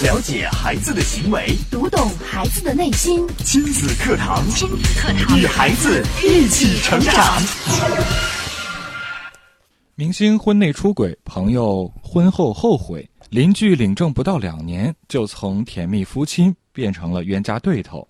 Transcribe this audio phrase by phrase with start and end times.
[0.00, 3.26] 了解孩子的行为，读懂孩子的内心。
[3.38, 7.42] 亲子课堂，亲子课堂，与孩子一起成长。
[9.96, 18.06] 明星婚内出轨，朋友婚后后悔，邻居领证不到两年就从甜蜜夫妻变成了冤家对头，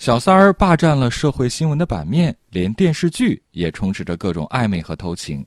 [0.00, 5.46] 小三儿霸占了社会新闻的版面，连电视剧也充斥着各种暧昧和偷情。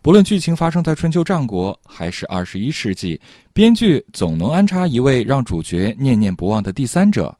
[0.00, 3.20] 不论剧情发生在春秋战国还是二十一世纪，
[3.52, 7.36] 编剧总能安插一位让主角念念不忘的第三者。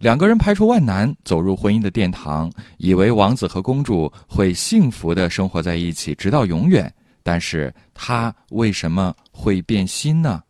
[0.00, 6.92] 两个人排除万难走入婚姻的殿堂，以为王子和公主会幸福的生活在一起，直到永远。
[7.22, 10.42] 但是他为什么会变心呢？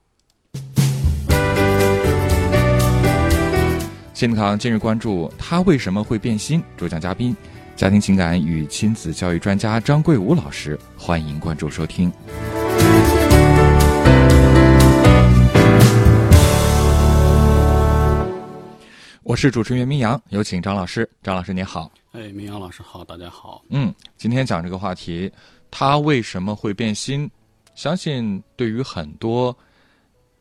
[4.14, 6.62] 新课堂今日关注他为什么会变心？
[6.78, 7.36] 主讲嘉宾：
[7.74, 10.78] 家庭情感与亲子教育专家张桂武老师。
[10.96, 12.12] 欢迎关注收听。
[19.22, 21.08] 我是主持人明阳，有请张老师。
[21.22, 21.90] 张老师您好。
[22.12, 23.64] 哎，明阳老师好，大家好。
[23.70, 25.32] 嗯，今天讲这个话题。
[25.70, 27.28] 他为什么会变心？
[27.74, 29.56] 相信对于很多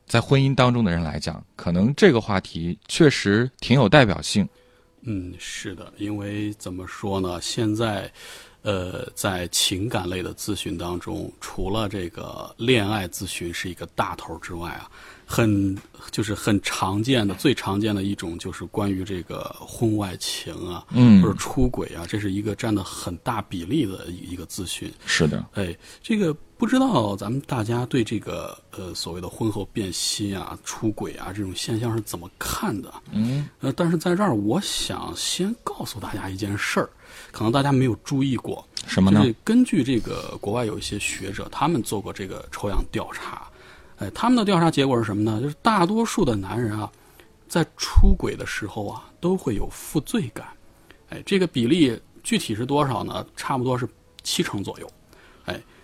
[0.06, 4.48] 在婚姻当中的人来讲，可能这个话题确实挺有代表性。
[5.04, 7.40] 嗯，是的，因为怎么说呢？
[7.42, 8.12] 现在，
[8.62, 14.90] 呃，在情感类的咨询当中，除了这个恋爱咨询是一个大头之外啊。
[15.26, 15.78] 很
[16.12, 24.92] 就是很常见的，最常见的一种就是关于这个婚外情啊，嗯，或者出轨啊，这是一个占的很大比例的一一个咨询。
[25.06, 32.94] 是的，哎，这个不知道咱们大家对这个呃所谓的婚后变心啊、出轨啊这种现象是怎么看的？
[33.12, 36.88] 嗯，呃，但是在这儿，我想先告诉大家一件事儿，
[37.32, 39.26] 可能大家没有注意过，什么呢？
[39.44, 43.48] 根据这个国外有一些学者，他们做过这个抽样调查。
[43.98, 45.42] 哎，他们的调查结果是什么呢？
[45.42, 46.92] 就是大多数的男人啊，
[47.48, 50.46] 在出轨的时候啊，都会有负罪感。
[51.10, 53.26] 哎，这个比例具体是多少呢？
[53.36, 53.90] 差不多是
[54.22, 54.88] 七成左右。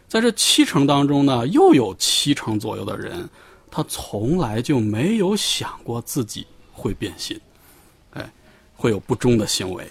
[0.08, 3.28] 哎，在这七成当中呢，又有七成左右的人，
[3.70, 7.40] 他从来就没有想过自己会变心，
[8.12, 8.32] 哎，
[8.76, 9.86] 会有不忠的行为。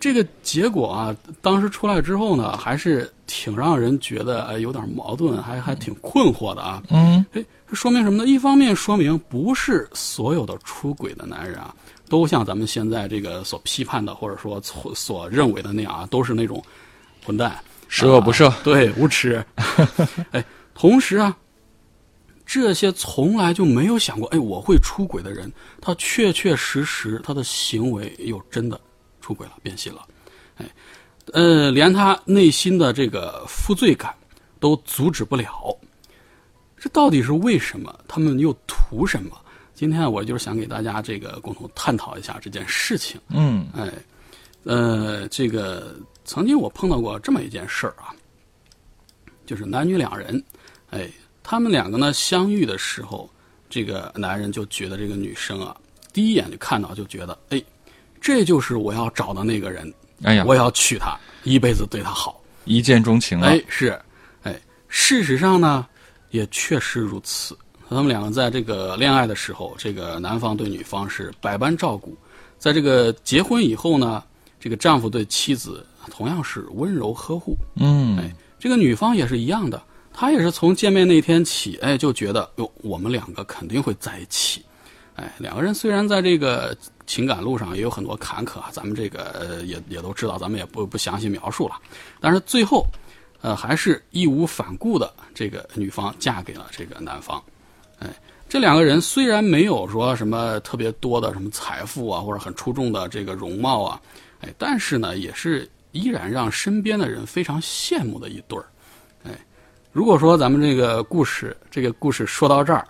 [0.00, 6.82] 这个结果啊，当时出来之后呢，还是挺让人觉得哎有点矛盾，还还挺困惑的啊。
[6.90, 8.26] 嗯，哎，说明什么呢？
[8.28, 11.74] 一方面说明不是所有的出轨的男人啊，
[12.08, 16.62] 都像咱们现在这个所批判的，或者说所所认为的那样啊，都是那种
[17.24, 17.58] 混蛋、
[17.88, 19.44] 十恶不赦，对，无耻。
[20.32, 21.36] 哎，同时啊，
[22.44, 28.80] 这些从来就没有想过哎我会出轨的人，他确确实实他的行为又真的。
[29.20, 30.06] 出轨了，变心了，
[30.58, 30.66] 哎，
[31.32, 34.14] 呃，连他内心的这个负罪感
[34.60, 35.74] 都阻止不了，
[36.76, 37.98] 这到底是为什么？
[38.06, 39.34] 他们又图什么？
[39.72, 43.18] 今天我就是想给大家这个共同探讨一下这件事情。
[43.30, 43.90] 嗯，哎，
[44.64, 45.94] 呃，这个
[46.24, 48.12] 曾经我碰到过这么一件事儿啊，
[49.46, 50.42] 就是男女两人，
[50.90, 51.08] 哎，
[51.42, 53.30] 他们两个呢相遇的时候，
[53.70, 55.76] 这个男人就觉得这个女生啊，
[56.12, 57.62] 第一眼就看到就觉得，哎。
[58.26, 59.92] 这就是我要找的那个人，
[60.22, 63.48] 哎呀，我要娶她，一辈子对她好，一见钟情啊。
[63.48, 64.00] 哎，是，
[64.44, 64.58] 哎，
[64.88, 65.86] 事实上呢，
[66.30, 67.54] 也确实如此。
[67.86, 72.16] 他们两个在这个恋爱的时候，这个男方对女方是百般照顾，
[72.58, 74.24] 在这个结婚以后呢，
[74.64, 77.54] 这个丈夫对妻子同样是温柔呵护。
[77.76, 84.64] 嗯，哎，这个女方也是一样的，她也是从见面那天起，哎，就觉得哟，我们两个肯定会在一起。
[85.16, 86.74] 哎，两个人虽然在这个
[87.06, 91.74] 情感路上也有很多坎坷，咱们这个呃也也都知道，咱们也不不详细描述了。
[92.18, 92.86] 但是最后，
[93.42, 97.42] 呃，还是义无反顾的，这个女方嫁给了这个男方。
[97.98, 98.08] 哎，
[98.54, 104.00] 这两个人虽然没有说什么特别多的什么财富啊，或者很出众的这个容貌啊，
[104.42, 108.64] 哎，但是呢，也是依然让身边的人非常羡慕的一对儿。
[109.24, 109.32] 哎，
[109.90, 112.86] 如果说咱们这个故事，这个故事说到这儿。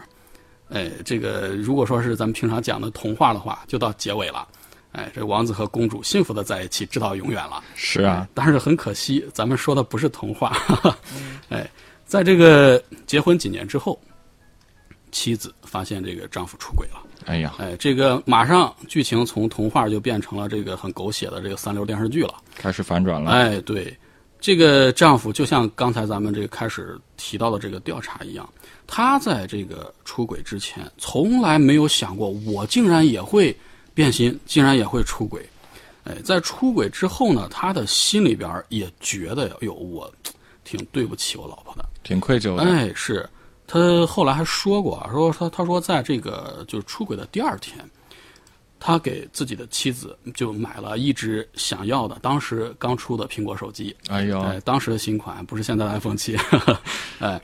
[0.69, 4.47] 哎，这个如果说是咱们平常讲的童话的话，就到结尾了。
[4.93, 7.65] 哎，这王子和公主幸福的在一起，直到永远了。
[7.75, 10.55] 是啊，但是很可惜，咱们说的不是童话。
[11.49, 11.67] 哎，
[12.05, 13.99] 在这个结婚几年之后，
[15.15, 17.01] 妻子发现这个丈夫出轨了。
[17.27, 23.31] 哎呀，哎，这个马上剧情从童话就变成了这个很狗血的这个三流电视剧了，开始反转了。
[23.31, 23.97] 哎，对，
[24.41, 28.47] 这个丈夫就像刚才咱们这个开始提到的这个调查一样。
[28.87, 33.57] 他在这个出轨之前，从来没有想过我竟然也会
[33.95, 35.49] 变心，竟然也会出轨。
[36.05, 40.13] 哎，在出轨之后呢，他的心里边也觉得，哟，我
[40.63, 42.63] 挺对不起我老婆的，挺愧疚的。
[42.65, 43.27] 哎，是，
[43.67, 47.79] 他后来还说过啊，说他他说在这个就是出轨的第二天，
[48.79, 56.37] 他给自己的妻子就买了一只想要的当时刚出的苹果手机，哎呦，哎，当时的新款不是现在的 iPhone 七，
[57.19, 57.41] 哎，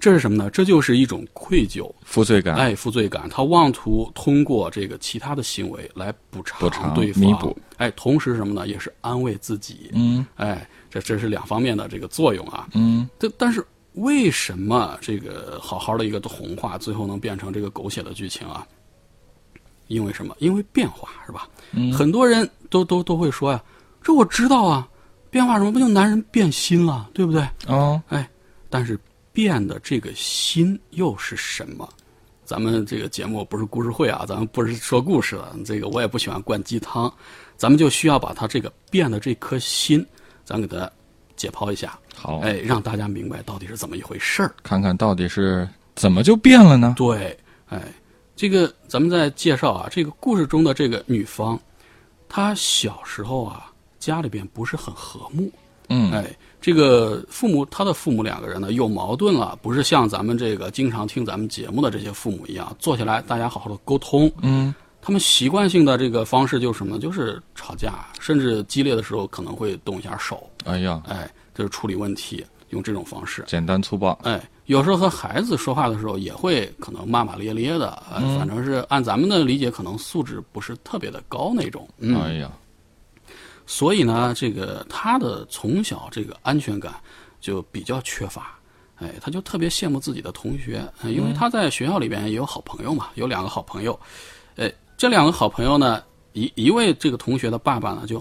[0.00, 0.48] 这是什么呢？
[0.48, 8.66] 这就是一种愧疚，负罪感，哎，负罪感，他妄图通过这个其他的行为来补偿补偿对方，弥补，哎，同时什么呢？
[8.66, 10.24] 也是安慰自己，嗯。
[10.36, 12.66] 哎，这这是两方面的这个作用啊。
[12.72, 13.62] 嗯，但但是
[13.98, 18.66] 为什么这个好好的一个童话，最后能变成这个狗血的剧情啊？
[19.86, 20.36] 因为什么？
[20.38, 21.48] 因为变化是吧？
[21.72, 23.62] 嗯很多人都都都会说呀，
[24.02, 24.88] 这我知道啊，
[25.30, 27.46] 变化什么不就男人变心了，对不对？
[27.66, 28.28] 哦，哎，
[28.68, 28.98] 但是
[29.32, 31.88] 变的这个心又是什么？
[32.44, 37.12] 咱们这个节目不是故事会啊，咱们不是说故事的，这个我也不喜欢灌鸡汤，
[37.56, 40.04] 咱们就需要把他这个变的这颗心，
[40.44, 40.90] 咱给它
[41.38, 44.52] 解剖一下，好，哎，让大家明白到底是怎么一回事儿。
[44.62, 46.92] 看看到底是怎么就变了呢？
[46.98, 47.34] 对，
[47.70, 47.80] 哎，
[48.36, 51.58] 这个咱们再介绍啊，这个故事中的这个女方，
[52.28, 55.50] 她小时候啊，家里边不是很和睦，
[55.88, 56.26] 嗯，哎，
[56.60, 64.30] 这个父母，他的父母两个人呢有矛盾了，不是像咱们这个经常听咱们节目的这些父母一样，坐下来大家好好的沟通。
[64.42, 66.98] 嗯，他们习惯性的这个方式就是什么？
[66.98, 73.42] 就是吵架，甚至激烈的时候可能会动一下手，哎呀，哎，就是处理问题，用这种方式。
[73.46, 78.02] 简单粗暴，哎，有时候和孩子说话的时候也会可能骂骂咧咧的，
[78.38, 81.88] 反正是按咱们的理解，可能素质不是特别的高那种。
[81.98, 82.52] 嗯，哎呀，
[83.66, 86.92] 所以呢，这个他的从小这个安全感
[87.40, 88.58] 就比较缺乏，
[88.96, 93.98] 哎，他就特别羡慕自己的同学，呃因为他在学校里边也有好朋友嘛，有两个好朋友，
[94.56, 96.02] 哎，这两个好朋友呢，
[96.32, 98.18] 一一位这个同学的爸爸呢就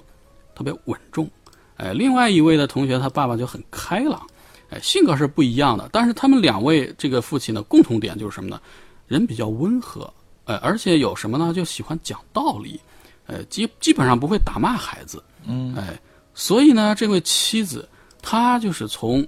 [0.53, 1.27] 特别稳重，
[1.75, 4.27] 哎，另外一位的同学他爸爸就很开朗，
[4.69, 8.61] 哎，性格是不一样的，但是他们两位这个父亲的共同点就是什么呢？
[9.07, 10.13] 人比较温和，
[10.45, 11.51] 哎，而且有什么呢？
[11.51, 12.79] 就喜欢讲道理，
[13.25, 15.99] 呃，基基本上不会打骂孩子，嗯，哎，
[16.35, 17.89] 所以呢，这位妻子
[18.21, 19.27] 她就是从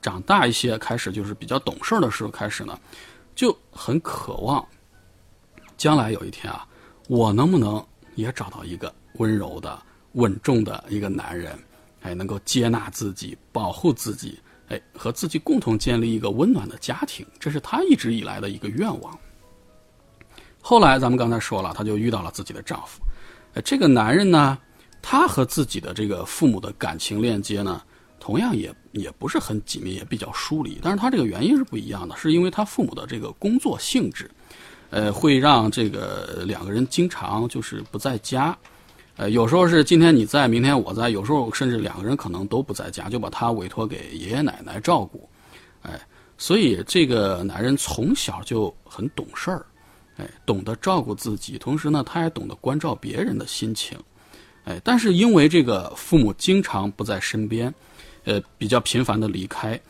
[0.00, 2.78] 长大一些开始，就是比较懂事儿的时候开始呢，
[3.34, 4.64] 就很渴望
[5.76, 6.64] 将来有一天啊，
[7.08, 7.84] 我能不能
[8.14, 9.80] 也找到一个温柔的、
[10.12, 11.58] 稳重的一个男人，
[12.02, 19.18] 哎，能够接纳自己、保护自己，哎，和自己共同建立一个温暖的家庭，这是她一直以来的一个愿望。
[20.60, 23.02] 后来咱们刚才说了，她就遇到了自己的丈夫，
[23.54, 24.58] 哎，这个男人呢，
[25.02, 27.82] 他和自己的这个父母的感情链接呢，
[28.18, 30.78] 同样也也不是很紧密，也比较疏离。
[30.82, 34.30] 但是他这个原因是不一样的，是因为他父母的这个工作性质，
[34.94, 38.56] 呃，会让这个两个人经常就是不在家。
[39.16, 45.28] 呃，有时候是今天你在，明天我在，有时候甚至两个人可能都不在家，就把他委托给爷爷奶奶照顾。
[45.82, 46.00] 哎，
[46.38, 49.66] 所以这个男人从小就很懂事儿，
[50.16, 53.98] 哎，懂得照顾自己，同时呢，他也懂得关照别人的心情。
[54.62, 57.74] 哎，但是因为这个父母经常不在身边，
[58.22, 59.80] 呃，比较频繁的离开，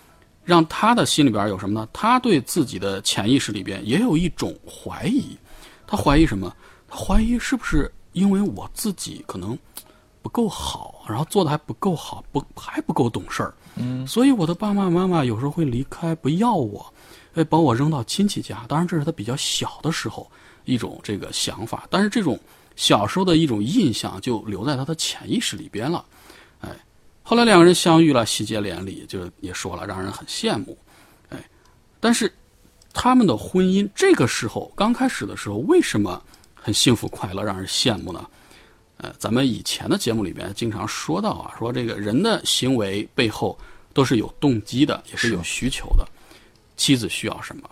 [0.44, 1.88] 让他的心里边有什么呢？
[1.92, 5.36] 他对自己的潜意识里边也有一种怀疑。
[5.86, 6.54] 他怀疑什么？
[6.88, 9.58] 他怀疑是不是因为我自己可能
[10.22, 16.92] 不够好，然后做的还不够好，不还不够懂事儿，嗯，所以我的爸爸妈妈有时候会离开，不要我，
[17.34, 18.64] 哎，把我扔到亲戚家。
[18.68, 20.30] 当然，这是他比较小的时候
[20.64, 22.38] 一种这个想法，但是这种
[22.76, 26.04] 小时候的一种印象就留在他的潜意识里边了。
[27.24, 30.76] 哎，后来两个人相遇了，喜结连理，就也说了，让人很羡慕。
[31.30, 31.42] 哎，
[31.98, 32.32] 但是
[32.92, 36.22] 他们的婚姻这个时候刚开始的时候，为什么
[36.54, 38.28] 很幸福快乐，让人羡慕呢？
[38.98, 43.58] 呃，咱们以前的节目里边经常说到啊，说这个人的行为背后
[43.92, 46.06] 都是有动机的，也是有需求的。
[46.76, 47.68] 妻子需要什么？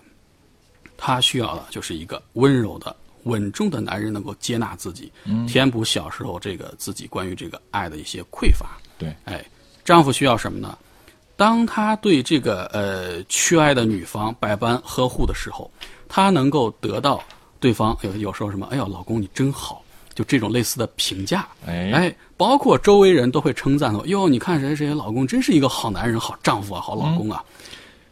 [0.97, 2.95] 他需要的就是一个温柔的、
[3.25, 5.13] 稳重的男人，能够接纳自己，
[5.47, 8.79] 填补小时候这个自己关于这个爱的一些匮乏。
[9.03, 9.45] 对，哎，
[9.85, 10.79] 丈夫需要什么呢？
[11.35, 15.69] 当他对这个呃缺爱的女方百般呵护的时候，
[16.09, 17.23] 他能够得到
[17.59, 19.83] 对方有有时候什么，哎呦，老公你真好，
[20.15, 21.49] 就这种类似的评价。
[21.67, 27.43] 哎，哎，包括周围人都会称赞说：“哟，你看谁谁谁老公真是一个好男人、好丈夫啊、好老公啊。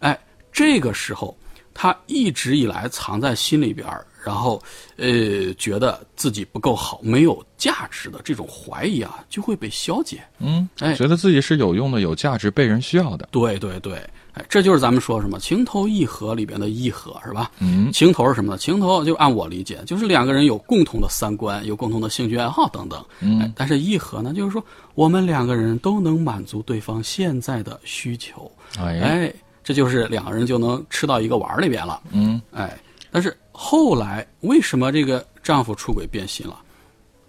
[0.01, 0.19] 哎，
[0.51, 1.37] 这个时候
[1.73, 4.61] 他一直以来藏在心里边儿然后
[4.97, 10.23] 呃觉得自己不够好、没有价值的这种怀疑啊，就会被消解。
[10.39, 13.29] 嗯，哎觉得自己是有用的、有价值、被人需要的。
[13.31, 13.95] 对对对，
[14.33, 17.51] 哎，这就是咱们说什么情投意合里边的意合是吧？
[17.59, 18.59] 嗯，情投是什么呢？
[18.59, 23.05] 情投就按我理解，就是两个人有共同的三观，有共同的兴趣爱好等等。
[23.21, 28.51] 嗯哎，但是意合呢，就是说我们两个人都能满足对方现在的需求。
[28.79, 32.01] 哎，哎，这就是两个人就能吃到一个碗里边了。
[32.13, 32.79] 嗯，哎，
[33.11, 36.59] 但是后来为什么这个丈夫出轨变心了？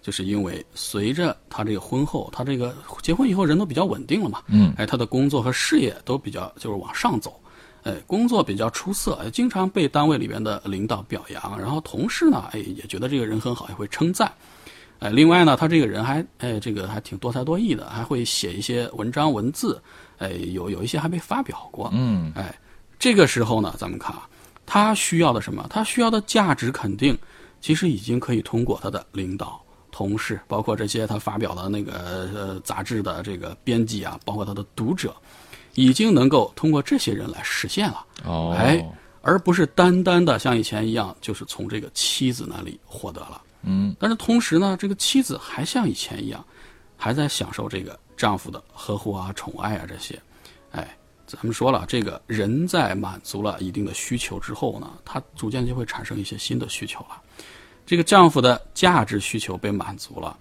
[0.00, 7.38] 就是因为随着她这个婚后，她这个结婚以后人都比较稳定了嘛，嗯，哎，她的工作和事业都比较就是往上走，
[7.82, 14.32] 哎，工作比较出色，哎，经常被单位里边的领导表扬，然后同事呢，哎，也觉得这个人很好，也会称赞，
[15.00, 19.78] 哎，另外呢，她这个人还，哎，这个还挺多才多艺的，还会写一些文章文字，
[20.16, 22.58] 哎，有有一些还被发表过，嗯，哎，
[22.98, 24.26] 这个时候呢，咱们看啊，
[24.64, 25.66] 他需要的什么？
[25.68, 27.18] 他需要的价值肯定，
[27.60, 29.60] 其实已经可以通过他的领导。
[29.90, 31.92] 同事，包括这些他发表的那个
[32.34, 35.14] 呃杂志的这个编辑啊，包括他的读者，
[35.74, 38.06] 已经能够通过这些人来实现了。
[38.24, 38.82] 哦，哎，
[39.20, 43.42] 而不是单单的像以前一样，就是从这个妻子那里获得了。
[43.64, 46.42] 嗯，但是同时呢，这个妻子还像以前一样，
[46.96, 50.18] 还在享受这个丈夫的呵护啊、宠爱啊这些。
[50.70, 57.22] 哎，咱们说了，这个人在满足了一定的需求之后呢，他逐渐就会产生一些新的需求了。
[57.86, 60.36] 这个丈夫的价值需求被满足了，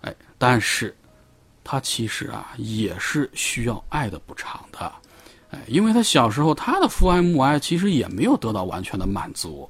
[0.00, 0.96] 哎，但是，
[1.62, 4.92] 他其实啊也是需要爱的补偿的，
[5.50, 9.68] 哎，因为他小时候他的父爱母爱其实也没有得到完全的满足，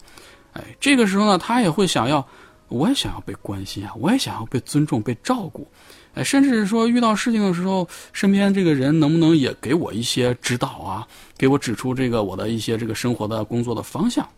[0.52, 2.26] 哎，这个时候呢，他也会想要，
[2.68, 5.66] 我也想要被关心啊，我也想要被尊重、被照顾，
[6.14, 11.06] 哎，甚至是说遇到事情的时候，身边这个人能不能也给我一些指导啊，
[11.38, 14.28] 给我指出这个我的一些这个生活的工作的方向，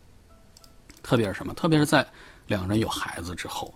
[1.03, 1.55] 特别是什么？
[1.55, 2.07] 特别是在
[2.47, 3.73] 两个人有孩子之后，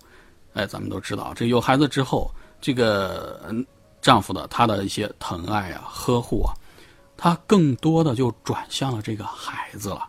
[0.53, 3.55] 哎，咱们都知道，这有孩子之后，这个
[4.03, 6.53] 丈夫的他的一些疼爱啊、呵护啊，
[7.17, 10.07] 他更多的就转向了这个孩子了。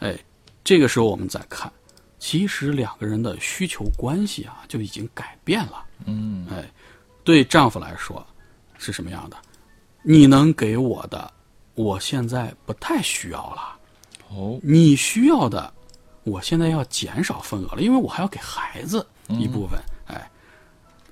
[0.00, 0.18] 哎，
[0.62, 1.72] 这个时候我们再看，
[2.18, 5.82] 其实两个人的需求关系啊就已经改变了。
[6.04, 6.70] 嗯，哎，
[7.24, 8.24] 对丈夫来说
[8.78, 9.36] 是什么样的？
[10.02, 11.32] 你能给我的，
[11.74, 13.76] 我现在不太需要了。
[14.28, 15.72] 哦，你需要的，
[16.24, 20.30] 我现在要减少份额了，因为我还要给孩子一部分，哎，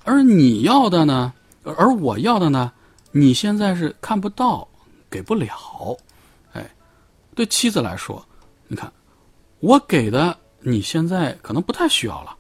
[0.04, 2.70] 而你要的呢，而我要的呢，
[3.10, 4.68] 你现在是看不到，
[5.08, 5.96] 给不了，
[6.52, 6.70] 哎，
[7.34, 8.22] 对妻子来说，
[8.68, 8.92] 你看，
[9.60, 12.36] 我给的你现在可能不太需要了，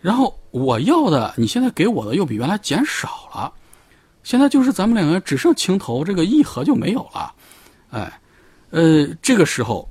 [0.00, 3.52] 然后我要的你现在给我的又比原来减少了，
[4.22, 7.34] 现在就是咱们两个人只剩情投，这个意合就没有了，
[7.90, 8.20] 哎，
[8.70, 9.88] 呃，这个时候。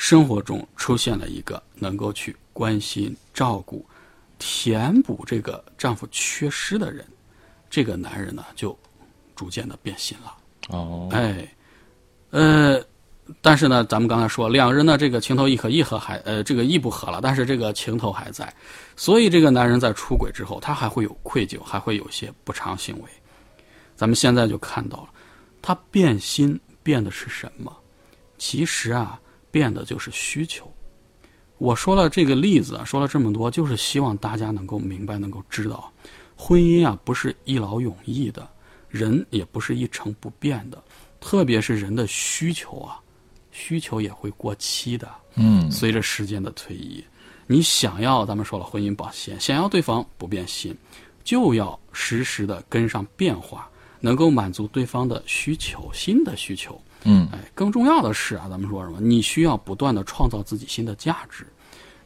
[0.00, 3.84] 生活中出现了一个能够去关心、照顾、
[4.38, 7.04] 填补这个丈夫缺失的人，
[7.68, 8.78] 这个男人呢就
[9.34, 10.32] 逐渐的变心了。
[10.68, 11.52] 哦，哎，
[12.30, 12.80] 呃，
[13.40, 18.52] 但是呢，咱们刚才说两人呢这个情投意合，意合还呃这个意不合了，但是这个情头还在，
[18.96, 23.04] 所以这个男人在出轨之后，他还会有愧疚，还会有些不常行为。
[23.96, 25.08] 咱们现在就看到了，
[25.60, 27.74] 他变心变的是什么？
[28.36, 29.20] 其实啊。
[29.50, 30.70] 变的就是需求。
[31.56, 35.90] 我说了这个例子啊，说了这么多，就是希望大家能够明白，能够知道，
[36.36, 38.46] 婚姻啊不是一劳永逸的，
[38.90, 40.80] 人也不是一成不变的，
[41.18, 43.00] 特别是人的需求啊，
[43.58, 45.10] 需求也会过期的。
[45.34, 47.04] 嗯，随着时间的推移，
[47.46, 50.76] 你想要咱们说了婚姻保鲜，想要对方不变心，
[51.24, 53.68] 就要实时的跟上变化，
[54.00, 56.80] 能够满足对方的需求，新的需求。
[57.04, 59.00] 嗯，哎，更重要的是啊，咱们说什么？
[59.00, 61.46] 你需要不断的创造自己新的价值，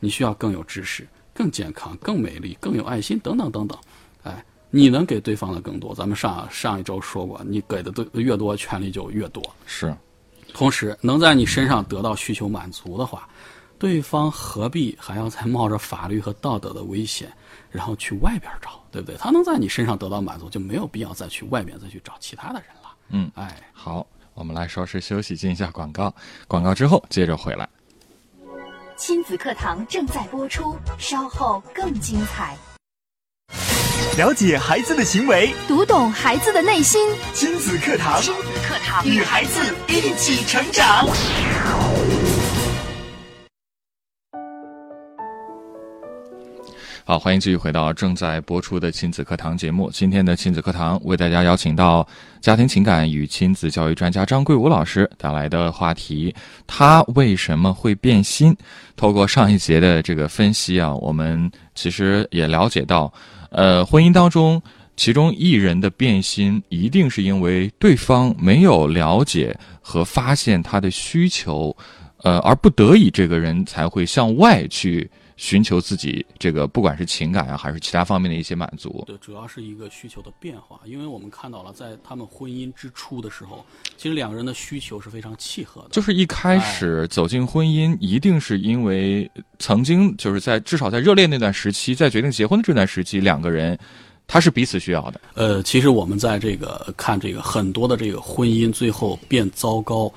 [0.00, 3.78] 你需要更有知识、更健康、更美丽、更有爱心等等等等。
[4.24, 5.94] 哎，你能给对方的更多。
[5.94, 9.42] 咱们上上一周说过，你给的对越多，权利就越多。
[9.64, 9.96] 是，
[10.52, 13.28] 同时能在你身上得到需求满足的话，
[13.78, 17.32] 对方何必还要再冒着法律和道德的危险，
[17.70, 19.16] 然后去外边找，对不对？
[19.16, 22.90] 他能在你身上得到满足，就没有必要再去外面再去找其他的人了。
[23.08, 24.06] 嗯，哎，好。
[24.34, 26.10] 我们来稍事休息，进一下广告。
[26.48, 27.68] 广告之后接着回来。
[28.96, 32.56] 亲子课堂正在播出，稍后更精彩。
[34.16, 37.14] 了解孩子的行为，读懂孩子的内心。
[37.34, 38.51] 亲子课堂，亲子
[39.04, 41.06] 与孩子一起成长。
[47.04, 49.90] 好，欢迎继续回到正在播出的亲子课堂节目。
[49.90, 52.06] 今天的亲子课堂为大家邀请到
[52.40, 56.32] 家庭情感与亲子教育专家张桂武老师带来的话题：
[56.66, 58.56] 他为什么会变心？
[58.94, 63.12] 透过上一节的这个分析啊，我们其实也了解到，
[63.50, 64.62] 呃，婚姻当中
[64.96, 71.76] 其中一人的变心，一定是因为对方没有了解和发现他的需求，
[72.18, 75.10] 呃，而不得已这个人才会向外去。
[75.34, 79.02] 寻求自己这个不管是情感啊还是其他方面的一些满足。
[79.08, 83.64] 对，主要是一个需求的变化，因为我们看到了，在他们婚姻之初的时候，
[83.96, 85.88] 其实两个人的需求是非常契合的。
[85.90, 93.76] 就是一开始走进婚姻，一定是因为曾经就是在至少在热恋那段时期，在决定结婚的这段时期，两个人
[94.26, 95.20] 他是彼此需要的。
[95.34, 100.10] 呃，其实我们在这个看这个很多的这个婚姻最后变糟糕，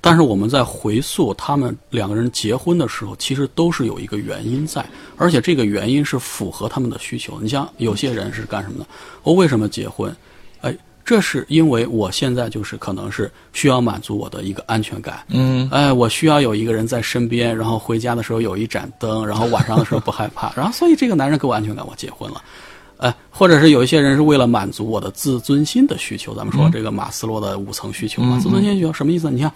[0.00, 4.84] 但是我们在回溯他们两个人结婚的时候，其实都是有一个原因在，
[5.16, 7.40] 而且这个原因是符合他们的需求。
[7.40, 8.86] 你像有些人是干什么的？
[9.22, 10.14] 我为什么结婚？
[10.60, 15.24] 哎，这是因为我现在就是可能是需要满足我的一个安全感。
[15.28, 22.42] 嗯，哎，我需要有一个人在身边，然后回家的时候有一盏灯，然后晚上的时候不害怕，然后所以这个男人给我安全感，我结婚了。
[22.98, 29.30] 哎，或者是有一些人是为了满足我的自尊心的需求，咱们说这个马斯洛的五层需求嘛，自尊心需求什么意思？
[29.30, 29.52] 你看，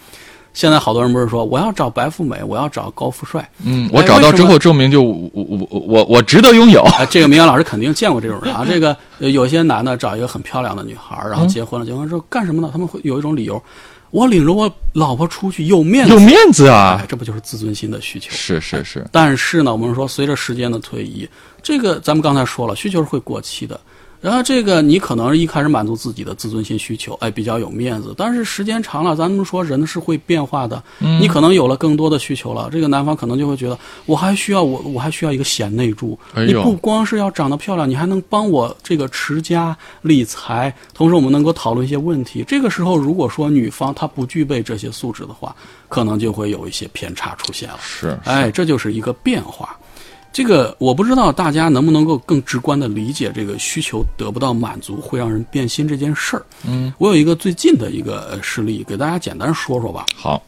[0.52, 6.82] 现在好多人不是说我要找白富美，我要找高富帅，嗯，我找到之后证明就我我我我我值得拥有。
[6.82, 8.64] 啊，这个明阳老师肯定见过这种人啊。
[8.68, 12.68] 这个呃有些男的找一个很漂亮的女孩，然后结婚了，结婚之后干什么呢？
[12.72, 13.62] 他们会有一种理由，
[14.10, 17.06] 我领着我老婆出去有面子，有面子啊哎，！
[17.08, 18.30] 这不就是自尊心的需求？
[18.30, 21.28] 是是是，但是呢，我们说随着时间的推移，
[21.62, 23.80] 这个咱们刚才说了，需求是会过期的。
[24.20, 28.14] 然后这个你可能一开始满足自己的自尊心需求，哎，比较有面子。
[28.16, 36.18] 但是时间长了，咱们说人是会变化的，你可能有了更多的需求了，这个男方可能就会觉得我还需要我我还需要一个贤内助。
[36.34, 42.44] 你不光是要长得漂亮，你还能帮我这个持家理财，同时我们能够讨论一些问题。
[42.46, 45.56] 这个时候，如果说女方她不具备这些素质的话，
[45.88, 47.78] 可能就会有一些偏差出现了。
[47.80, 49.74] 是哎，这就是一个变化。
[50.32, 56.46] 这个我不知道大家能不能够更直观的理解这个需求得不到满足会让人变心这件事儿。
[56.64, 60.06] 嗯，我有一个最近的一个呃事例，给大家简单说说吧。
[60.14, 60.40] 好，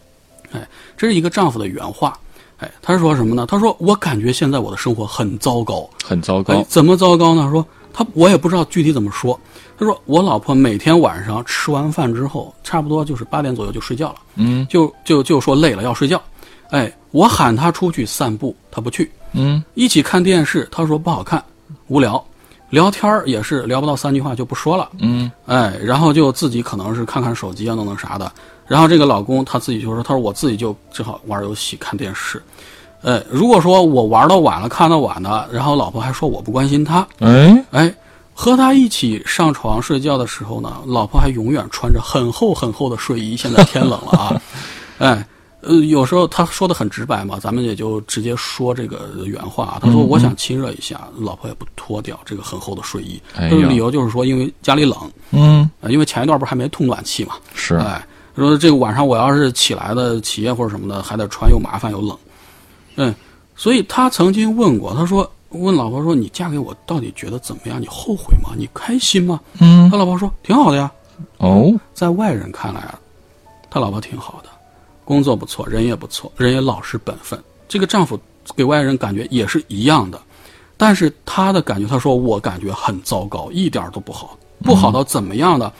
[0.53, 2.17] 哎，这是一个丈夫的原话。
[2.59, 3.45] 哎，他说什么呢？
[3.45, 5.91] 他说：“我感觉现在我的生活很糟糕。
[6.05, 6.65] 很糟哎糕，。
[6.69, 7.51] 怎么糟糕呢？
[7.51, 9.39] 说他我也不知道具体怎么说。
[9.77, 14.17] 他说我老婆每天晚上吃完饭之后，差不多就是八点左右就睡觉了。
[14.37, 16.23] 嗯就就就说累了要睡觉。
[16.73, 19.11] 哎，我喊他出去散步，他不去。
[19.35, 21.43] 嗯一起看电视，他说不好看，
[21.87, 22.23] 无聊。
[22.71, 24.89] 聊天儿也是聊不到三句话就不说了。
[24.99, 28.32] 嗯哎，然后就自己可能是看看手机啊，弄弄啥的。
[28.67, 32.43] 然后这个老公他自己就说：“他说我自己就只好玩游戏、看电视。”
[33.04, 37.95] 哎，如果说我玩到晚了、看到晚了，然后老婆还说我不关心他，哎，哎，
[38.32, 43.37] 和他一起上床睡觉的时候呢，老婆还永远穿着很厚很厚的睡衣。
[43.37, 44.43] 现在天冷了啊，
[44.99, 45.26] 哎，
[45.63, 49.79] 呃，有时候他说的很直白嘛，咱们也就直接说这个原话啊。
[49.81, 54.99] 他说我想亲热一下，老婆也不脱掉这个很厚的睡衣，哎呀这个理由就是说因为家里冷，
[55.31, 55.71] 嗯。
[55.81, 58.05] 呃因为前一段不是还没通暖气嘛，是，哎，
[58.37, 62.17] 说这个晚上我要是起来的起夜或者什么的，还得穿又麻烦又冷，
[62.97, 63.15] 嗯，
[63.55, 67.81] 所以他曾经问过，他说问老婆说你嫁给我到底觉得怎么样？
[67.81, 68.51] 你后悔吗？
[68.57, 69.41] 你开心吗？
[69.61, 69.89] 嗯。
[69.91, 70.91] 他老婆说挺好的呀，
[71.39, 72.99] 哦，在外人看来啊，
[73.71, 74.49] 他老婆挺好的，
[75.04, 77.38] 工作不错，人也不错，人也老实本分。
[77.69, 78.19] 这个丈夫
[78.56, 80.21] 给外人感觉也是一样的，
[80.76, 85.73] 但是他的感觉，他说我感觉很糟糕，一点都不好，不好到怎么样的？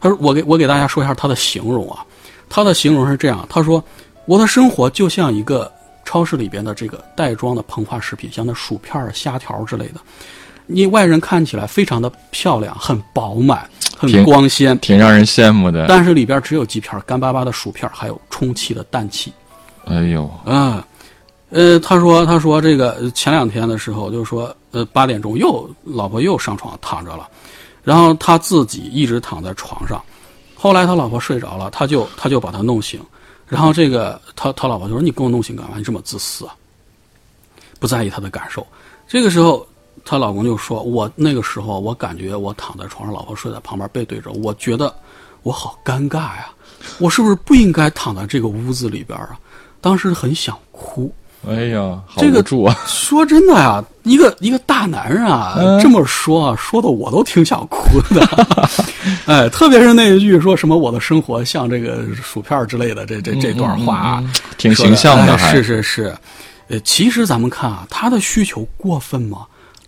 [0.00, 2.04] 他说我给我给大家说一下他的形容啊，
[2.48, 3.82] 他的形容是这样，他说
[4.24, 5.70] 我的生活就像一个
[6.04, 10.00] 超市里边的这个袋装的膨化食品，像那薯片、虾条之类的。
[10.66, 15.86] 你外人看起来非常的漂亮，很饱满，很光鲜，挺让人羡慕的。
[15.88, 19.32] 但是里边只有几片干巴巴的薯片，还有充气的氮气。
[19.84, 20.86] 哎呦，啊，
[21.50, 27.28] 呃，他说，他说这个呃前两天的时候，就是说，呃，八点钟又老婆又上床躺着了，
[27.84, 30.02] 然后他自己一直躺在床上，
[30.56, 33.00] 后来他老婆睡着了，他就他就把他弄醒，
[33.46, 35.76] 然后这个他他老婆就说：“你给我弄醒干嘛？
[35.76, 36.54] 你这么自私啊！”
[37.78, 38.66] 不在意他的感受。
[39.06, 39.64] 这个时候，
[40.04, 44.94] 她老公就说：“我那个时候，我感觉我躺在床上，老婆睡在旁边背对着，我觉得
[45.42, 46.48] 我好尴尬呀，
[46.98, 49.38] 我是不是不应该躺在这个屋子里边啊？”
[49.80, 51.12] 当时很想哭。
[51.48, 52.76] 哎呀，好这个无助啊！
[52.86, 58.46] 说真的呀，一个一个大男人啊，嗯这么说啊，说的我都挺想哭的。
[59.26, 66.16] 哎，特别是那一句说什么“我的生活像这个薯片之类的”，这这这段话啊，嗯挺形象的，哎是是是。
[66.68, 69.46] 呃，其实咱们看啊，他的需求过分吗？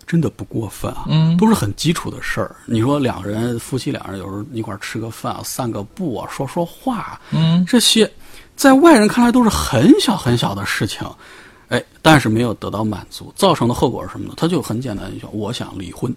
[0.09, 2.55] 真的不过分啊，嗯都是很基础的事儿。
[2.65, 8.11] 你说两个人夫妻两人有时候一块儿吃个饭啊，散个步啊，说说话啊，嗯，这些
[8.55, 11.07] 在外人看来都是很小很小的事情，
[11.67, 14.33] 哎，但是没有得到满足，造成的后果是什么呢？
[14.35, 16.11] 他就很简单一句：我想离婚，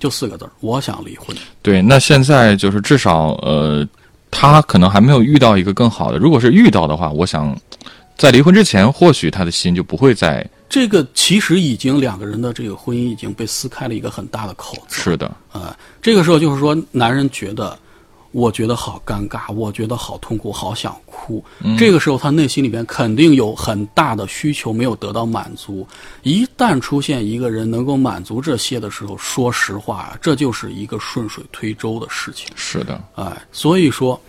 [0.00, 1.36] 就四个字儿：我想离婚。
[1.62, 1.80] 对。
[1.80, 3.86] 那现在就是至少呃，
[4.32, 6.18] 他可能还没有遇到一个更好的。
[6.18, 7.56] 如果是遇到的话，我想
[8.18, 15.00] 在离婚之前，或许他的心就不会再这个其实已经两个人的这个婚姻已经被撕开了一个很大的口子。
[15.00, 17.78] 是的，呃，这个时候就是说，男人觉得，
[18.32, 21.42] 我觉得好尴尬，我觉得好痛苦，好想哭。
[21.78, 25.86] 这个时候，他内心里边肯定有很大的需求没有得到满足。
[26.24, 32.48] 一旦出现一个人能够满足这些的时候，说实话，这就是一个顺水推舟的事情。
[32.56, 34.20] 是的，哎，所以说，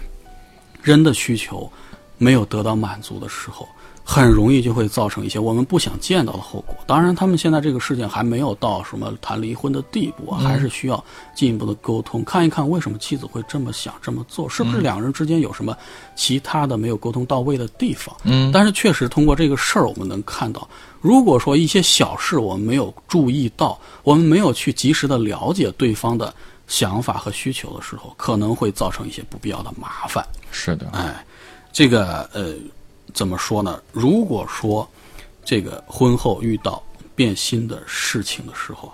[0.83, 1.69] 人的需求
[2.17, 3.67] 没有得到满足的时候，
[4.09, 6.75] 很容易就会造成一些我们不想见到的后果。
[6.87, 11.03] 当然，他们现在这个事件还没有到什么谈离婚的地步啊，还是需要
[11.35, 15.77] 进一步的沟通，看一看为什么妻子会这么想这么做，是不是两个人之间有什么
[16.15, 18.15] 其他的没有沟通到位的地方。
[18.23, 20.67] 嗯，但是确实通过这个事儿，我们能看到，
[21.01, 26.33] 如果说一些小事我们没有注意到，我们没有去及时的了解对方的
[26.65, 30.25] 想法和需求的时候，可能会造成一些不必要的麻烦。
[30.49, 31.23] 是的，哎，
[31.71, 32.55] 这个呃，
[33.13, 33.81] 怎么说呢？
[33.91, 34.87] 如果说
[35.43, 36.81] 这个婚后遇到
[37.15, 38.91] 变心的事情的时候，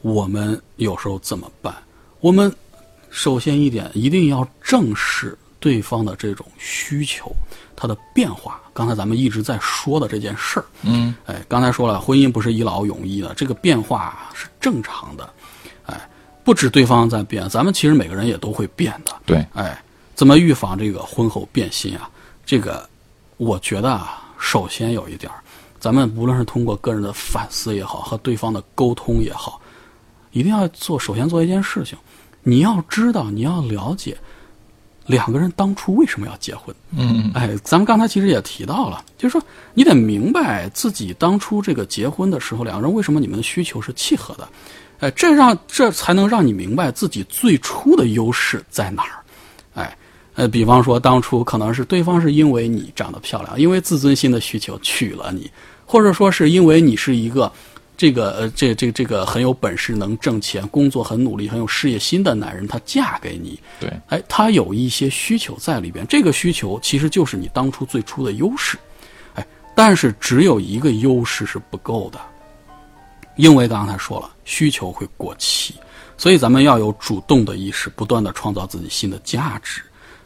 [0.00, 1.74] 我们有时候怎么办？
[2.20, 2.54] 我们
[3.10, 7.34] 首先一点，一定要正视对方的这种需求，
[7.76, 8.60] 他的变化。
[8.74, 15.28] 刚才咱们一直在说的这件事儿，嗯，哎，刚才说了，婚姻不是一劳永逸的，这个变化是正常的。
[15.84, 16.08] 哎，
[16.42, 19.14] 不止对方在变，咱们其实每个人也都会变的。
[19.26, 19.82] 对，哎，
[20.14, 22.08] 怎么预防这个婚后变心啊？
[22.46, 22.88] 这个，
[23.42, 25.42] 我觉得啊，首先有一点儿，
[25.80, 29.60] 咱们无论是通过个人的反思也好，和对方的沟通也好，
[30.30, 31.98] 一定要做，首先做一件事情，
[32.44, 34.16] 你要知道，你要了解
[35.06, 36.72] 两个人当初为什么要结婚。
[36.92, 39.42] 嗯，哎，咱们刚才其实也提到了，就是说
[39.74, 44.48] 你得明白自己当初这个结婚的时候，两个人为什么你们的需求是契合的，
[45.00, 49.21] 哎，这让这才能让你明白自己最初的优势在哪儿，哎，
[50.34, 55.50] 呃，比方说当初可能是对方是因为你长得漂亮，因为自尊心的需求娶了你，
[55.84, 57.52] 或者说是因为你是一个
[57.96, 68.78] 这个呃这这这个很有本事、能挣钱、工作很努力、很有事业心的男人，他嫁给你，对，哎，他有一些需求在里边，这个需求其实就是你当初最初的优势，
[69.34, 72.18] 哎，但是只有一个优势是不够的，
[73.36, 75.74] 因为刚才说了，需求会过期，
[76.16, 79.82] 所以咱们要有主动的意识，不断的创造自己新的价值，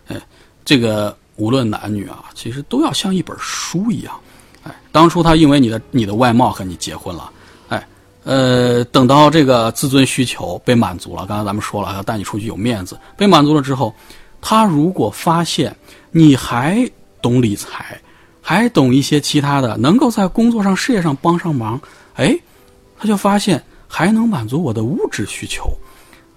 [0.08, 0.16] 哎，
[0.64, 4.14] 这个无论男女啊，其实都要像一本书一样，
[4.62, 7.30] 哎，当初他因为你的你的外貌和你结婚了，
[7.68, 7.86] 哎，
[8.24, 13.94] 呃，等到这个自尊需求被满足了，刚才咱们说了，要带你出去有面子，被满足了之后，
[14.40, 15.74] 他如果发现
[16.10, 16.88] 你还
[17.20, 18.00] 懂理财，
[18.40, 21.80] 还懂一些其他的，能够在工作上、事业上帮上忙，
[22.14, 22.38] 哎，
[22.98, 25.70] 他就发现还能满足我的物质需求，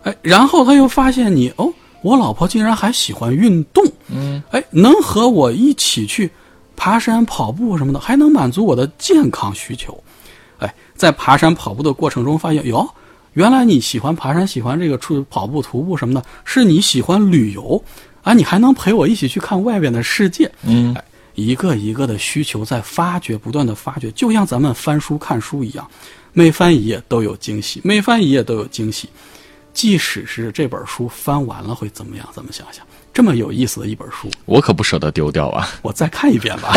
[0.04, 6.30] 哎，然后他又发现你哦，我老婆竟然还喜欢运动，嗯，哎，能和我一起去
[6.76, 10.02] 爬山、跑步什么的，还能满足我的健康需求。
[10.60, 12.90] 哎，在爬山、跑步的过程中，发现哟，
[13.34, 17.82] 原来你喜欢爬山，喜欢这个出跑步、徒步什么的，是你喜欢旅游
[18.24, 20.52] 啊，你还能陪我一起去看外边的世界。
[20.64, 21.04] 嗯哎，
[21.36, 25.88] 一个一个的需求在发掘，不断的发掘，就像咱们翻书看书一样，
[26.34, 29.08] 每翻一页都有惊喜，每翻一页都有惊喜。
[29.80, 32.28] 即使是这本书翻完了会怎么样？
[32.36, 35.70] 咱们想想，这么有意思的一本书，我可不舍得丢掉啊。
[35.82, 36.74] 我再看一遍吧。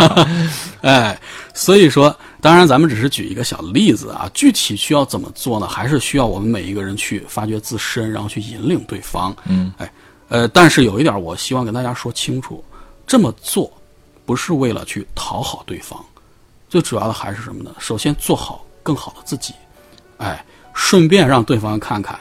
[0.84, 1.18] 哎，
[1.54, 5.66] 所以说，当然咱们只是举一个小例子啊，具体需要怎么做呢？
[5.66, 9.34] 还是需要我们每一个人去发掘自身，然后去引领对方。
[9.46, 9.90] 嗯，哎，
[10.28, 12.62] 呃，但是有一点，我希望跟大家说清楚，
[13.06, 13.72] 这么做
[14.26, 15.98] 不是为了去讨好对方，
[16.68, 17.74] 最主要的还是什么呢？
[17.78, 19.54] 首先做好更好的自己，
[20.18, 20.44] 哎，
[20.74, 22.14] 顺便让对方看看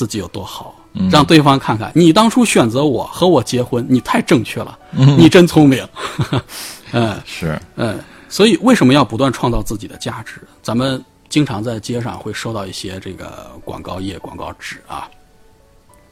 [0.00, 0.74] 自己有多好。
[1.10, 5.86] 让对方看看你当初选择我和我结婚，你太正确了，你真聪明。
[6.92, 10.40] 嗯是，嗯，所以为什么要不断创造自己的价值？
[10.62, 15.06] 咱们经常在街上会收到一些这个广告页、广告纸啊。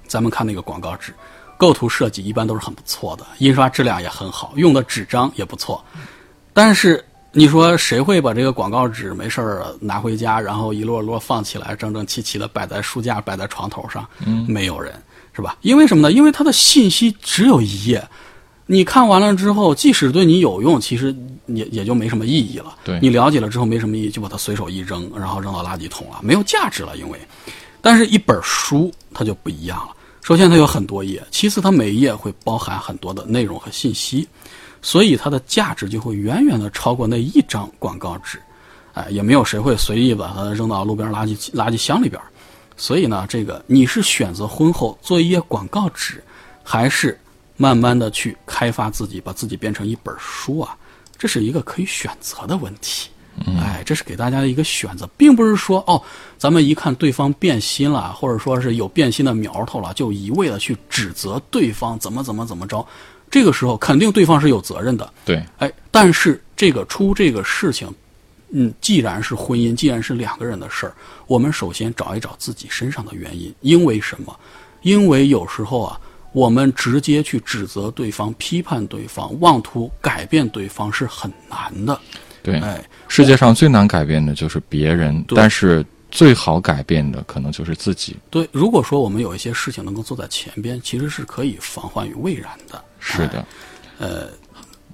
[0.06, 1.14] 咱们看那个广告纸，
[1.56, 5.82] 构图设计一般都是很不错的，印刷质量也很好，用的纸张也不错。
[6.52, 14.06] 但是你说谁会把这个广告纸没事儿拿回家，然后一摞摞放起来，整整齐齐的摆在书架、摆在床头上？
[14.26, 14.92] 嗯，没有人
[15.34, 15.56] 是吧？
[15.60, 16.10] 因为什么呢？
[16.10, 18.02] 因为它的信息只有一页。
[18.70, 21.14] 你看完了之后，即使对你有用，其实
[21.46, 22.76] 也也就没什么意义了。
[22.84, 26.96] 对你了解了之后没什么意义，就把它随手一扔，然后扔到垃圾桶了，没有价值了。
[26.96, 27.18] 因为，
[27.80, 29.94] 但是一本书它就不一样了。
[30.22, 34.28] 首先它有很多页，其次它每一页会包含很多的内容和信息，
[34.80, 38.40] 所以它的价值就会远远的超过那一张广告纸。
[38.94, 42.20] 哎，也没有谁会随意把它扔到路边垃圾垃圾箱里边。
[42.76, 46.22] 所以呢，这个你是选择婚后做一页广告纸，
[46.62, 47.18] 还是
[47.56, 50.76] 慢慢的去开发自己，把自己变成一本书啊？
[51.16, 53.08] 这是一个可以选择的问题。
[53.60, 56.02] 哎，这是给大家的一个选择，并不是说哦，
[56.38, 62.84] 咱们一看对方变心了，或者说是有变心的苗头了，就一味的去指责对方怎么怎么怎么着。
[63.30, 65.12] 这个时候肯定对方是有责任的。
[65.24, 67.92] 对，哎，但是这个出这个事情，
[68.50, 70.92] 嗯，既然是婚姻，既然是两个人的事儿，
[71.26, 73.54] 我们首先找一找自己身上的原因。
[73.60, 74.34] 因为什么？
[74.82, 76.00] 因为有时候啊，
[76.32, 82.00] 我们直接去指责对方、批判对方、妄图改变对方是很难的。
[82.42, 88.16] 对，哎，世界上最难改变的就是别人，但是最好改变的可能就是自己。
[88.30, 92.82] 对，如果说我们有一些事情能够做在前边，其实是可以防患于未然的。
[92.98, 93.44] 是的，
[93.98, 94.28] 呃，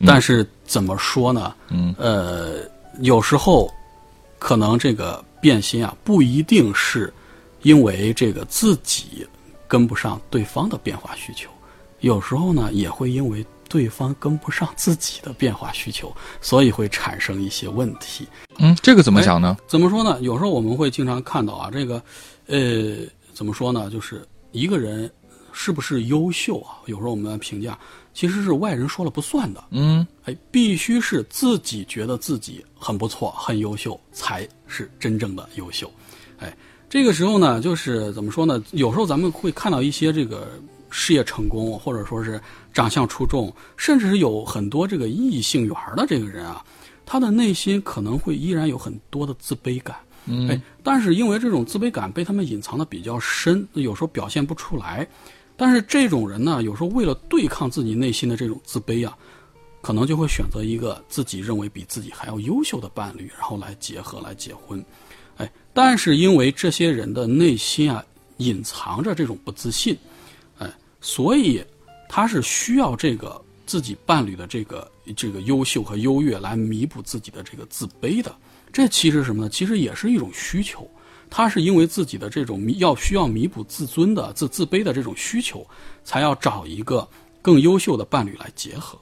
[0.04, 1.54] 但是怎么说呢？
[1.68, 2.60] 嗯，呃，
[3.00, 3.72] 有时候
[4.38, 7.12] 可能这个变心啊，不一定是
[7.62, 9.26] 因为这个自己
[9.66, 11.48] 跟不上对方的变化需求，
[12.00, 18.28] 有时候呢，也会因为对方跟不上自己的变化需求，所以会产生一些问题。
[18.58, 19.56] 嗯，这个怎么讲呢？
[19.66, 20.20] 怎么说呢？
[20.20, 22.00] 有时候我们会经常看到啊，这个，
[22.46, 22.98] 呃，
[23.32, 23.90] 怎么说呢？
[23.90, 25.10] 就是一个人
[25.56, 26.82] 是不是优秀啊？
[26.86, 27.78] 有时候我们评价
[28.12, 29.64] 其实是外人说了不算的。
[29.70, 35.88] 嗯，哎，必须是自己觉得自己很不错、很优秀，才是真正的优秀。
[36.40, 36.54] 哎，
[36.90, 38.62] 这个时候呢，就是怎么说呢？
[38.72, 42.40] 有时候咱们会看到一些这个事业成功，或者说是
[42.72, 46.64] 长相出众，甚至是有很多这个异性缘的这个人啊，
[47.06, 49.96] 他的内心可能会依然有很多的自卑感。
[50.26, 55.06] 嗯哎，但是因为这种自卑感被他们隐藏的比较深，有时候表现不出来。
[55.56, 59.16] 但是这种人呢，有时候为了对抗自己内心的这种自卑啊，
[59.80, 64.84] 可能就会选择一个自己认为比自己还要优秀的伴侣，然后来结合来结婚。
[65.36, 68.04] 哎，但是因为这些人的内心啊
[68.38, 69.96] 隐藏着这种不自信，
[70.58, 71.64] 哎，所以
[72.08, 78.34] 他是需要这个自己伴侣的这个这个优秀和优越来弥补自己的这个自卑的。
[78.72, 79.48] 这其实什么呢？
[79.48, 80.88] 其实也是一种需求。
[81.30, 85.66] 他是因为自己的这种弥要需要弥补自尊的自自卑的这种需求，
[86.04, 87.08] 才要找一个
[87.42, 88.98] 更优秀的伴侣来结合。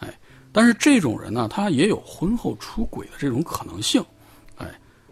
[0.00, 0.18] 哎，
[0.52, 4.04] 但是这种人呢，他也有婚后出轨的这种可能性。
[4.56, 4.66] 哎，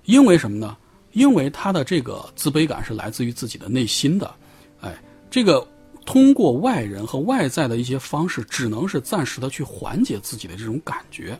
[0.05, 0.77] 因为什么呢？
[1.12, 4.35] 因为他的这个自卑感是来自于自己的内心的。
[4.81, 5.00] 哎，
[5.31, 5.64] 这个
[6.05, 11.38] 通过外人和外在的一些方式，只能是暂时的去缓解自己的这种感觉，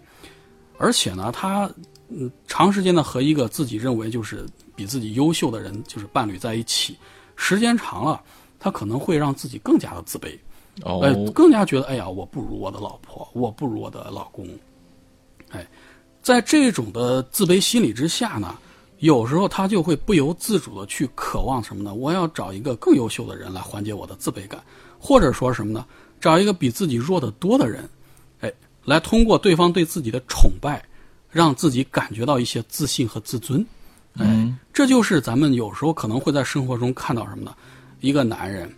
[0.79, 1.69] 而且呢，他
[2.09, 6.97] 嗯长时间的和一个自己认为就是比自己优秀的人就是伴侣在一起，
[7.37, 8.23] 时间长了，
[8.59, 10.37] 他可能会让自己更加的自卑。
[10.83, 14.49] 哦，哎，更加觉得哎呀，我不如我的老婆，我不如我的老公。
[15.51, 15.65] 哎，
[16.23, 18.57] 在这种的自卑心理之下呢，
[18.99, 21.95] 有时候他就会不由自主的去渴望什么呢？
[21.95, 24.61] 我要找一个更优秀的人来缓解我的自卑感，
[24.99, 25.87] 或者说什么呢？
[26.21, 27.89] 找一个比自己弱得多的人，
[28.41, 28.53] 哎，
[28.85, 30.83] 来通过对方对自己的崇拜，
[31.31, 33.65] 让自己感觉到一些自信和自尊。
[34.19, 37.55] 哎，这就是咱们有时候可能会在生活中看到什么呢？
[38.01, 38.73] 一个男人。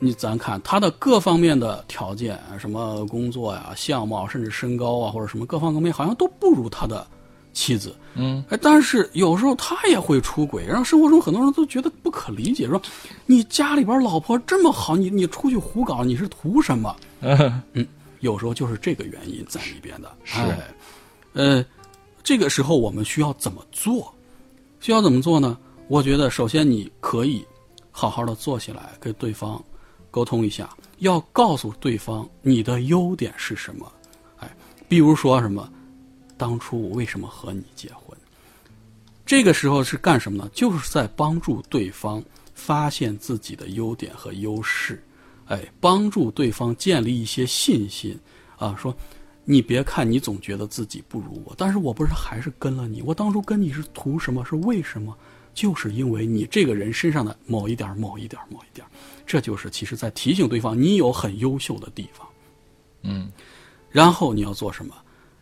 [0.00, 7.04] 你咱看他的各方面的条件，什么工作呀、相貌，甚至身高啊，或者什么各方各面，好像都不如他的
[7.52, 7.96] 妻子。
[8.14, 12.80] 嗯，哎，但是有时候他也会出轨，让生活中很多人都觉得不可理解，说
[13.26, 16.94] 你家里边老婆这么好，你你出去胡搞，你是图什么？
[17.72, 17.84] 嗯，
[18.20, 20.08] 有时候就是这个原因在里边的。
[20.22, 20.58] 是哎，
[21.32, 21.66] 呃，
[22.22, 24.14] 这个时候我们需要怎么做？
[24.80, 25.58] 需要怎么做呢？
[25.88, 27.44] 我觉得首先你可以
[27.90, 29.62] 好好的坐下来跟对方。
[30.10, 33.92] 沟通一下，要告诉对方你的优点是什么，
[34.38, 34.56] 哎，
[34.88, 35.70] 比如说什么，
[36.38, 38.16] 当初我为什么和你结婚？
[39.26, 40.50] 这个时候是干什么呢？
[40.54, 45.04] 就是在帮助对方发现自己的优点和优势，
[45.46, 48.18] 哎，帮助对方建立一些信心
[48.56, 48.74] 啊。
[48.80, 48.96] 说，
[49.50, 53.00] 你别看你总觉得自己不如我，但是我不是还是跟了你？
[53.00, 54.44] 我当初跟你是图什么？
[54.44, 55.16] 是为什么？
[55.54, 58.86] 就是因为你这个人身上的某一点、某一点、某一点，
[59.26, 62.28] 这就是其实在提醒对方你有很优秀的地方。
[63.04, 63.32] 嗯，
[63.90, 64.94] 然后你要做什么？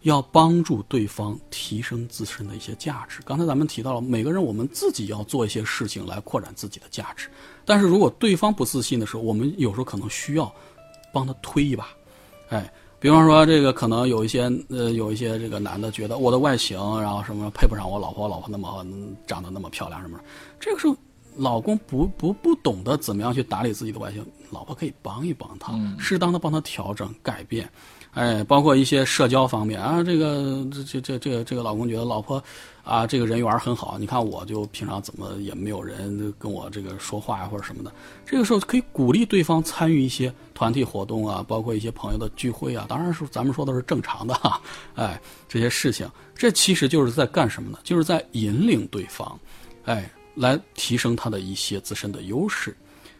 [0.02, 3.20] 要帮助对方提升自身的一些价值。
[3.24, 7.28] 刚才咱们提到了，每个人我们自己要做一些事情来扩展自己的价值。
[7.64, 10.54] 但是如果对方不自信的时候，我们有时候可能需要
[11.12, 11.88] 帮他推一把。
[12.50, 18.84] 哎，比方说这个可能有一些呃有一些这个男的觉得我的外形，然后什么配不上我老婆，我老婆那么
[19.26, 20.18] 长得那么漂亮什么，
[20.58, 20.96] 这个时候
[21.36, 27.70] 老公不不不懂得怎么样去打理自己的外形，老婆可以帮一帮他，适当的帮他调整改变。
[28.16, 32.42] 哎，包括一些社交方面啊，这个这这这这个这个老公觉得老婆
[32.82, 37.92] 啊这个人缘很好，你看我就平常怎么也没有人跟我这个说话呀或者什么的，
[38.24, 44.58] 这个时候可以鼓励对方参与一些团体活动啊，包括一些朋友的聚会啊，当然是咱们说的是正常的哈，
[44.94, 47.78] 哎，这些事情，这其实就是在干什么呢？
[47.84, 49.38] 就是在引领对方，
[49.84, 52.74] 哎，来提升他的一些自身的优势，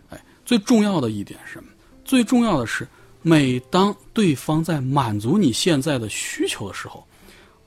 [0.09, 1.69] 哎，最重要的一点是什么？
[2.03, 2.89] 最重要的是。
[3.29, 7.05] 每当对方在满足你现在的需求的时候，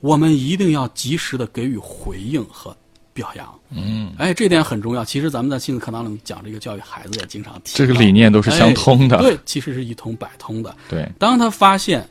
[0.00, 2.74] 我们一定要及时的给予回应和
[3.12, 3.60] 表扬。
[3.68, 5.04] 嗯，哎，这点很重要。
[5.04, 9.18] 其实咱们在亲子课堂里面讲这个教育孩子也经常提，这个理念都是相通的。
[9.18, 10.74] 对，其实是一通百通的。
[10.88, 12.08] 对，当他发现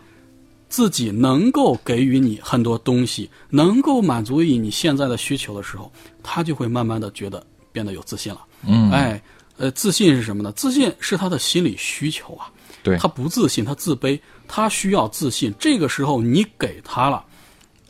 [0.69, 8.41] 自己能够给予你很多东西，能够满足于你现在的需求的时候，他就会慢慢的觉得变得有自信了。
[8.67, 9.19] 嗯，哎，
[9.57, 10.51] 呃，自信是什么呢？
[10.51, 12.51] 自信是他的心理需求啊。
[12.83, 15.53] 对他不自信，他自卑，他需要自信。
[15.59, 17.23] 这个时候你给他了，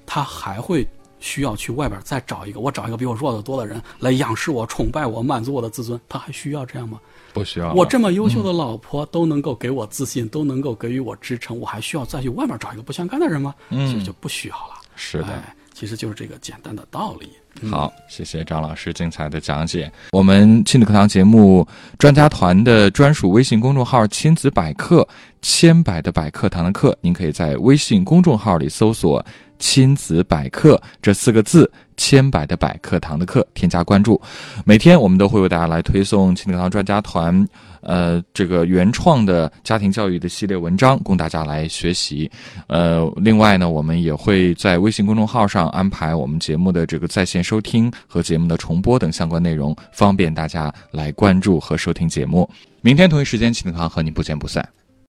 [0.05, 0.87] 他还会
[1.19, 5.99] 需要去外边再找一个，我找一个比我弱的多的人来仰视我、崇拜我、满足我的自尊。
[6.07, 6.99] 他还需要这样吗？
[7.33, 7.71] 不需要。
[7.73, 13.53] 我这么优秀的老婆都能够给我自信，都能够给予我支撑，我还需要再去外面找一个不相干的人吗？
[13.69, 14.75] 嗯，所以就不需要了。
[14.95, 15.43] 是的。
[15.79, 17.29] 其实就是这个简单的道理。
[17.69, 19.89] 好，谢谢张老师精彩的讲解。
[20.11, 21.65] 我们亲子课堂节目
[21.97, 25.07] 专家团的专属微信公众号“亲子百科”，
[25.41, 29.25] 千百的百课堂的课，您可以在微信公众号里搜索
[29.57, 34.21] “亲子百科”这四个字，“千百的百课堂的课”，添加关注。
[34.65, 37.47] 每天我们都会为大家来推送亲子课堂专家团。
[37.81, 42.29] 呃，这个原创的家庭教育的系列文章供大家来学习。
[42.67, 52.49] 呃，另外呢，我们也会在微信公众号上安排我们节目的这个在线收听和节目的重播等相关内容，方便大家来关注和收听节目。
[52.81, 54.78] 明天同一时间，秦德康和你不见不散。